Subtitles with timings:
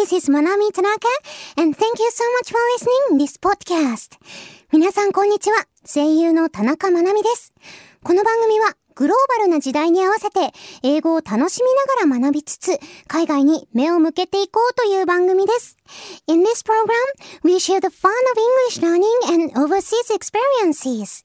[0.00, 1.06] This is Manami Tanaka,
[1.58, 4.18] and thank you so much for listening this podcast.
[4.72, 5.66] 皆さんこんにちは。
[5.84, 7.52] 声優の田中まなみです。
[8.02, 10.52] この番組はグローバルな時代に合わせて
[10.82, 11.68] 英語を楽しみ
[12.06, 15.76] ながら学びつつ海外に目を向けていこうという番組です。
[16.26, 16.96] In this program,
[17.44, 21.22] we share the fun of English learning and overseas experiences.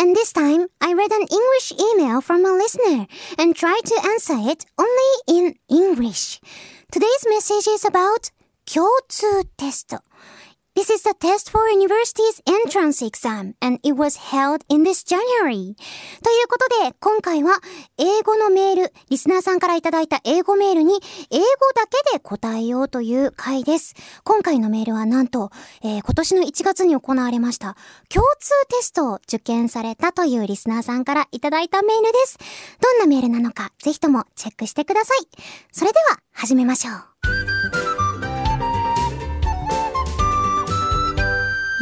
[0.00, 3.06] And this time, I read an English email from a listener
[3.38, 6.40] and tried to answer it only in English.
[6.94, 8.32] Today's message is about
[8.66, 10.02] 共通テスト。
[10.76, 15.74] This is the test for university's entrance exam and it was held in this January.
[16.22, 17.58] ということで、今回は
[17.98, 20.95] 英語のメール、 リスナーさんからいただいた英語メールに
[21.31, 23.95] 英語だけで答えようという回です。
[24.25, 25.51] 今回のメールはなんと、
[25.85, 27.77] えー、今年の1月に行われました
[28.09, 32.37] 共通テストを受験されたというリスナーさんからいただいたメールです。
[32.81, 35.27] どんなメールなのか、ぜひともチェックしてください。
[35.71, 36.95] それでは、始めましょう。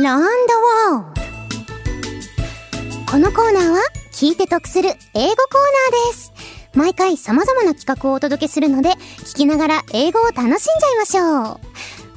[0.04, 3.80] ロンドワーこのコーナーは
[4.11, 6.33] 聞いて得する英語コーナーです。
[6.76, 11.60] 毎回様々な企画をお届けするので、聞きながら英語を楽しんじゃいましょう。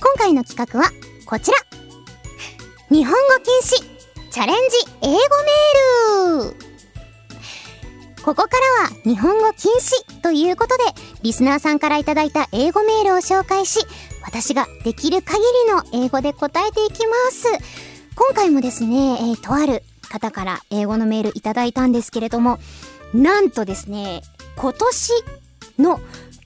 [0.01, 0.91] 今回の企画は
[1.27, 1.57] こちら。
[2.89, 6.67] 日本語禁止チャレンジ英語メール
[8.23, 8.49] ここか
[8.81, 10.85] らは日本語禁止ということで、
[11.23, 13.81] リスナーさんからいただいた英語メールを紹介し、
[14.25, 17.47] 私ができる限りの英語で答えていきます。
[18.17, 22.59] 今回もですね、えー、とある方から英語のメールいただいたんですけれども、
[23.15, 24.23] なんとですね、
[24.57, 25.13] 今年
[25.79, 26.01] の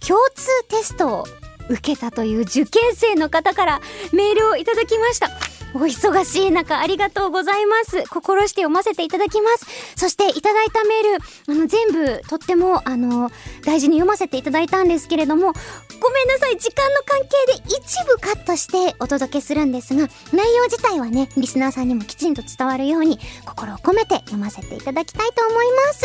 [0.07, 1.25] 共通テストを
[1.69, 3.81] 受けたという受験生の方から
[4.13, 5.50] メールをいただきました。
[5.75, 8.05] お忙しい中ありがとうございます。
[8.09, 9.67] 心して読ませていただきます。
[9.97, 13.31] そしていただいたメール、あの全部とってもあの
[13.65, 15.53] 大事に読ませていただいたんですけれども、
[16.01, 26.01] ごめんなさい、時間の関係で一部カットしてお届けするんですが、内容自体はね、リスナーさんにもきちんと伝わるように心を込めて読ませていただきたいと思います。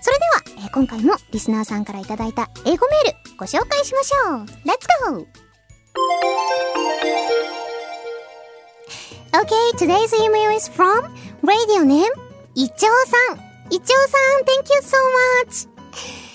[0.00, 0.24] それで
[0.60, 4.46] は、えー、今回もリスナーさんからいただいた英語メールご紹介しましょう。
[4.64, 5.26] Let's go!
[9.32, 12.10] Okay, today's email is from radio name
[12.56, 13.38] Ichou-san.
[13.70, 15.66] Ichou-san, thank you so much.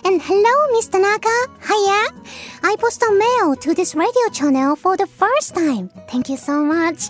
[0.06, 1.02] And hello, Mr.
[1.02, 1.36] Naka.
[1.60, 2.24] Hiya.
[2.64, 5.90] I post a mail to this radio channel for the first time.
[6.08, 7.10] Thank you so much.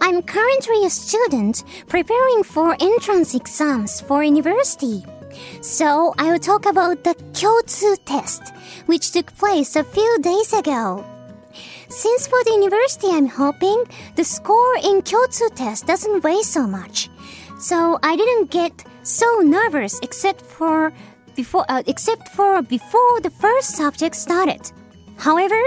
[0.00, 5.04] I'm currently a student preparing for entrance exams for university.
[5.60, 8.54] So I will talk about the Kyotsu test,
[8.86, 11.04] which took place a few days ago.
[11.90, 13.82] Since for the university I'm hoping,
[14.14, 17.10] the score in Kyotsu test doesn't weigh so much.
[17.58, 20.92] So I didn't get so nervous except for
[21.34, 24.70] before uh, except for before the first subject started.
[25.16, 25.60] However,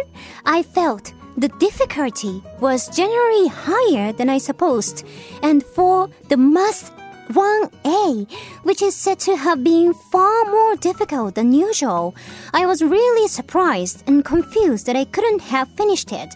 [0.46, 5.06] I felt the difficulty was generally higher than I supposed,
[5.42, 6.92] and for the math
[7.30, 8.32] 1A,
[8.64, 12.16] which is said to have been far more difficult than usual.
[12.54, 16.36] I was really surprised and confused that I couldn't have finished it.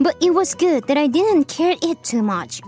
[0.00, 2.60] But it was good that I didn't care it too much.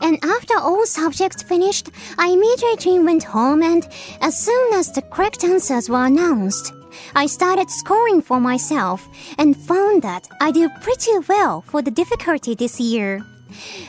[0.00, 3.86] And after all subjects finished, I immediately went home and
[4.20, 6.72] as soon as the correct answers were announced,
[7.14, 9.08] I started scoring for myself
[9.38, 13.24] and found that I did pretty well for the difficulty this year.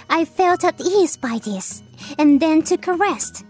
[0.09, 1.84] I felt at ease by this
[2.18, 3.46] and then took a rest.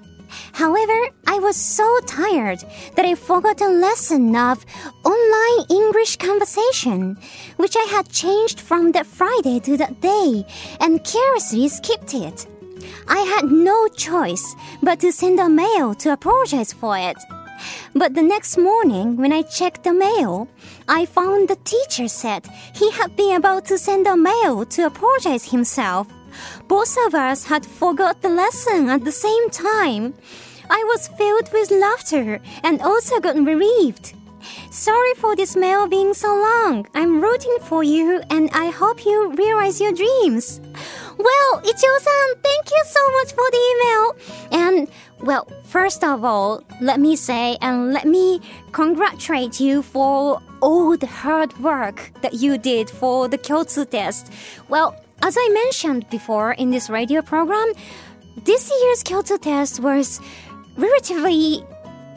[0.54, 2.64] However, I was so tired
[2.96, 4.66] that I forgot a lesson of
[5.04, 7.18] online English conversation,
[7.58, 10.46] which I had changed from that Friday to that day
[10.80, 12.48] and carelessly skipped it.
[13.08, 17.18] I had no choice but to send a mail to apologize for it.
[17.94, 20.48] But the next morning, when I checked the mail,
[20.88, 25.52] I found the teacher said he had been about to send a mail to apologize
[25.52, 26.08] himself.
[26.68, 30.14] Both of us had forgot the lesson at the same time.
[30.70, 34.14] I was filled with laughter and also got relieved.
[34.72, 36.88] Sorry for this mail being so long.
[36.94, 40.60] I'm rooting for you and I hope you realize your dreams.
[41.18, 44.16] Well, Ichou-san, thank you so much for the email.
[44.52, 44.88] And
[45.20, 48.42] well, first of all, let me say and let me
[48.72, 54.32] congratulate you for all the hard work that you did for the Kyotsu test.
[54.70, 57.72] Well, as I mentioned before in this radio program,
[58.44, 60.20] this year's Kyotsu test was
[60.76, 61.64] relatively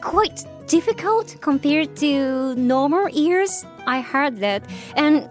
[0.01, 3.65] quite difficult compared to normal years.
[3.85, 4.63] I heard that.
[4.95, 5.29] And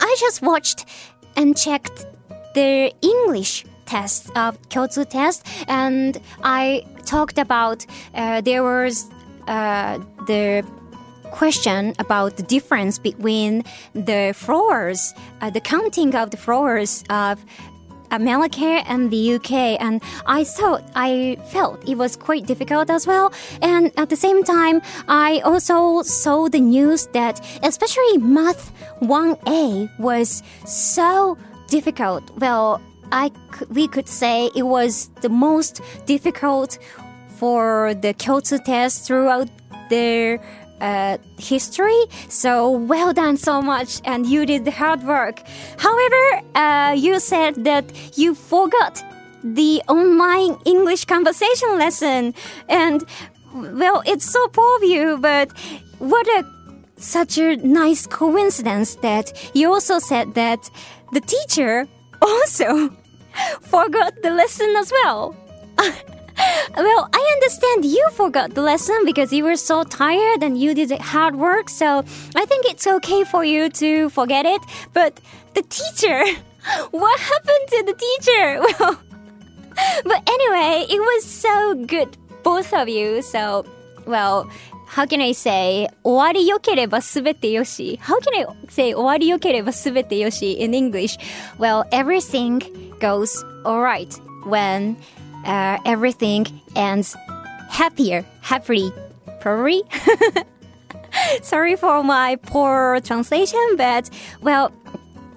[0.00, 0.86] I just watched
[1.36, 2.06] and checked
[2.54, 7.84] the English test of Kyotsu test and I talked about
[8.14, 9.10] uh, there was
[9.46, 10.64] uh, the
[11.30, 17.44] question about the difference between the floors, uh, the counting of the floors of
[18.14, 23.32] America and the UK, and I thought I felt it was quite difficult as well.
[23.60, 28.72] And at the same time, I also saw the news that especially Math
[29.02, 31.36] 1A was so
[31.68, 32.30] difficult.
[32.38, 32.80] Well,
[33.12, 33.30] I
[33.70, 36.78] we could say it was the most difficult
[37.36, 39.48] for the Kyotsu test throughout
[39.90, 40.40] their
[40.84, 42.00] uh, history.
[42.28, 45.36] So well done so much, and you did the hard work.
[45.78, 47.84] However, uh, you said that
[48.18, 49.02] you forgot
[49.42, 52.34] the online English conversation lesson,
[52.68, 53.04] and
[53.54, 55.48] well, it's so poor of you, but
[55.98, 56.44] what a
[56.96, 60.70] such a nice coincidence that you also said that
[61.12, 61.86] the teacher
[62.22, 62.90] also
[63.60, 65.36] forgot the lesson as well.
[66.75, 70.91] well, I understand you forgot the lesson because you were so tired and you did
[70.99, 72.03] hard work, so
[72.35, 74.61] I think it's okay for you to forget it.
[74.93, 75.19] But
[75.53, 76.23] the teacher,
[76.91, 78.61] what happened to the teacher?
[78.79, 79.01] Well,
[80.03, 83.21] but anyway, it was so good, both of you.
[83.21, 83.65] So,
[84.05, 84.49] well,
[84.85, 91.17] how can I say 終わり良ければすべてよし How can I say 終わり良ければすべてよし in English?
[91.59, 92.59] Well, everything
[92.99, 93.29] goes
[93.63, 94.09] alright
[94.47, 94.97] when
[95.44, 96.46] uh, everything
[96.76, 97.16] ends
[97.70, 98.92] happier, happily,
[99.40, 99.82] probably.
[101.42, 104.10] Sorry for my poor translation, but
[104.42, 104.72] well,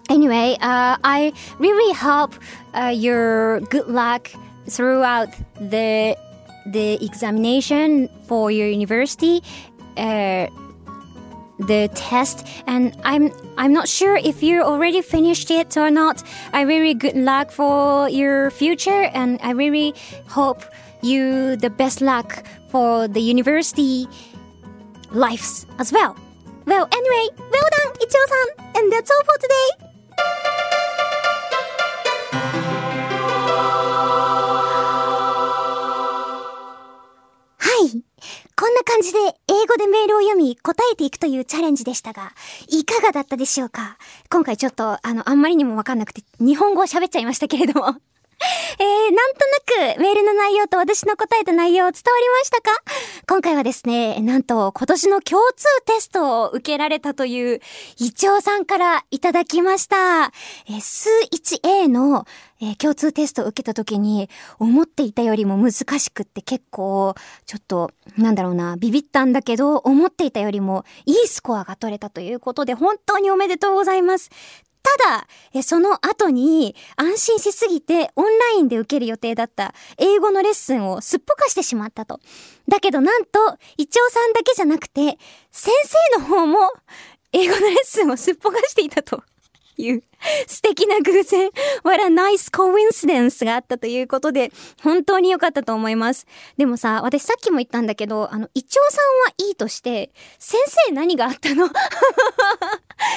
[0.10, 2.34] anyway, uh, I really hope
[2.74, 4.32] uh, your good luck
[4.68, 6.18] throughout the
[6.66, 9.42] the examination for your university.
[9.96, 10.48] Uh,
[11.59, 16.23] the test and I'm I'm not sure if you already finished it or not.
[16.53, 19.95] I really good luck for your future and I really
[20.29, 20.65] hope
[21.03, 24.09] you the best luck for the university
[25.11, 26.17] lives as well.
[26.65, 29.93] Well, anyway, well done, Ichio-san, and that's all for today.
[38.63, 39.25] こんな感じで英
[39.68, 42.32] 語でメールを読み答えていくというチャレンジでしたが、
[42.68, 43.98] いかがだったでしょうか？
[44.30, 47.96] 今回ちょっとあの、あんまりにもわかんなくて日本語を喋っちゃいましたけれども。
[48.80, 52.72] えー、なんとなくメールの内容と私の答えた内容伝わりましたか？
[53.28, 57.62] 今回はですね、なんと今年の共通テストを受けられたという
[57.98, 60.32] イチョウさんからいただきました。
[60.70, 62.26] えー、数 1A の、
[62.62, 67.16] えー、共通テストを受けた時に思っていたよりも難しくって結構
[67.46, 74.30] ちょっとなんだろうな、ビビったんだけど思っていたよりもいいスコアが取れたということで本当におめでとうございます。
[74.84, 82.22] ただ、えその後に安心しすぎてオンラインで受ける予定だった英語のレッスンをすっぽかしてしまったと。
[82.70, 83.40] だけどなんと、
[83.78, 85.18] イチョウさんだけじゃなくて、
[85.52, 85.74] 先
[86.14, 86.60] 生の方も
[87.34, 89.22] 英語のレッスンをすっぽかしていたと。
[89.78, 90.04] いう
[90.48, 91.50] 素敵な偶然、
[91.84, 94.52] what a nice coincidence があったということで、
[94.82, 96.26] 本当に良かったと思います。
[96.58, 99.06] でもさ、私さっきも言ったんだけど、あの、イチョウさん
[99.46, 101.70] はいいとして、先生何があったの？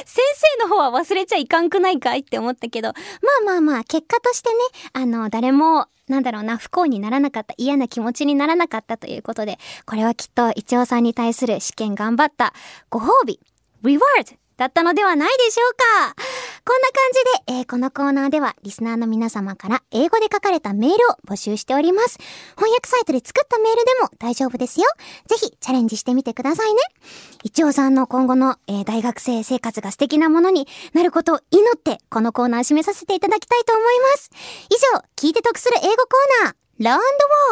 [0.05, 0.23] 先
[0.59, 2.95] 生の方は忘れちゃいかんくないかいって思ったけど、ま
[3.41, 4.57] あまあまあ、結果としてね、
[4.93, 12.53] あの、誰も、なんだろうな、不幸にならなかった、嫌な気持ちにならなかったということで、これはきっと、イチョウさんに対する試験頑張った
[12.91, 13.41] ご褒美、
[13.83, 16.15] reward だったのではないでしょうか
[16.67, 22.19] こんな感じで、えー、このコーナーではリスナーの皆様から英語で書かれたメールを募集しております。
[22.57, 24.87] 翻訳サイトで作ったメールでも大丈夫ですよ。
[25.27, 26.81] ぜひチャレンジしてみてくださいね。
[27.43, 34.31] 一応さんの今後の、えー、大学生生活が素敵なものになることを祈って、このコーナー締めさせていただきたいと思います。
[34.69, 37.03] 以上、聞いて得する英語コーナー、Learn the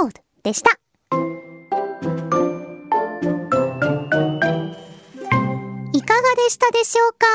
[0.02, 0.78] World でした。
[6.48, 7.26] でしたでしょうか？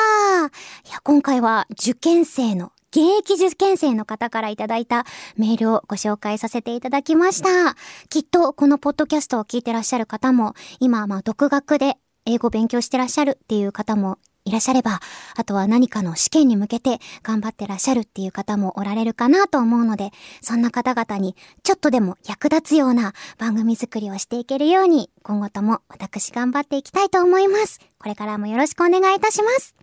[0.89, 5.05] いや、今回は受験生の現役受験生の方からいただいた
[5.37, 7.75] メールをご紹介させていただきました。
[8.09, 14.99] きっとこのポッドキャストを聞いてらっしゃる方も、今、まあ、独学で英語勉強してらっしゃるっていう方もいらっしゃれば、
[15.35, 27.79] あとは何かの試験に向けて頑張ってらっしゃるっていう方もおられるかなと思うので、そんな方々にちょっとでも役立つような番組作りをしていけるように、今後とも私頑張っていきたいと思います。
[27.99, 29.75] これからもよろしくお願いいたします。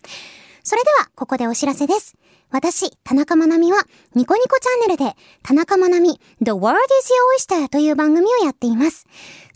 [0.62, 2.16] それでは、ここでお知らせです。
[2.50, 3.78] 私、田中まなみは、
[4.14, 7.12] ニコニコチャンネルで、田中まなみ、The World is
[7.48, 9.06] Your Oyster という番組をやっています。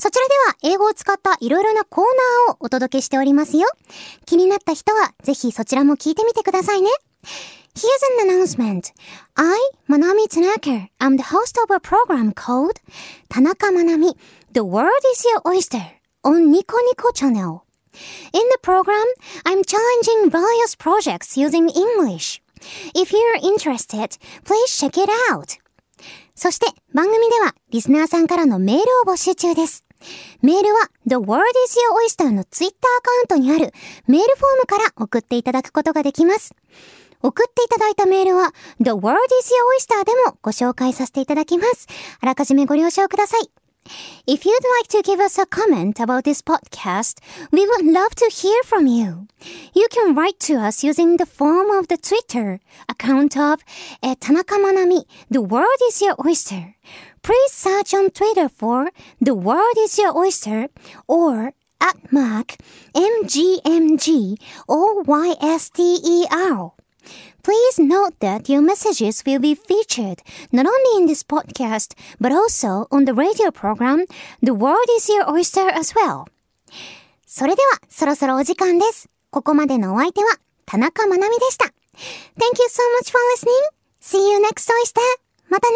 [0.05, 0.35] そちらで
[0.69, 2.05] は、英語を使ったいろいろなコー
[2.47, 3.67] ナーをお届けしておりますよ。
[4.27, 6.91] 気になった人は、ぜひそちらも聞いてみてくださいね。
[7.75, 8.93] Here's an announcement.
[9.35, 9.59] I,
[9.89, 12.83] Manami Tanaka, am the host of a program called
[13.31, 14.15] 田中まなみ
[14.53, 15.81] The World is Your Oyster
[16.23, 17.63] on Nico Nico Channel.
[18.35, 19.07] In the program,
[19.47, 22.43] I'm challenging various projects using English.
[22.95, 25.59] If you're interested, please check it out.
[26.35, 29.85] そして番組ではリスナーさんからのメールを募集中です。
[30.43, 33.73] メールは The World is Your Oyster の Twitter アカウントにある
[34.07, 36.55] メールフォームから送っていただくことができます。
[37.23, 41.87] 送っていただいたメールは The World is Your Oyster でもご紹介させていただきます。
[42.21, 43.51] あらかじめご了承ください。
[44.27, 47.21] If you'd like to give us a comment about this podcast,
[47.53, 49.27] we would love to hear from you.
[49.75, 53.63] You can write to us using the form of the Twitter account of
[54.03, 56.77] uh, Tanaka Manami, The World is Your Oyster.
[57.24, 58.92] Please search on Twitter for
[59.22, 60.70] The World is Your Oyster
[61.08, 62.56] or at mark
[62.94, 66.72] MGMG OYSTER.
[67.42, 72.88] Please note that your messages will be featured not only in this podcast, but also
[72.92, 74.06] on the radio program
[74.42, 76.26] The World is Your Oyster as well.
[77.26, 79.10] それでは、そろそろお時間です。
[79.32, 80.30] ここまでのお相手は、
[80.66, 81.66] 田中まなみでした。
[81.66, 81.72] Thank
[82.60, 83.52] you so much for listening.
[84.02, 85.02] See you next oyster.
[85.50, 85.76] またね。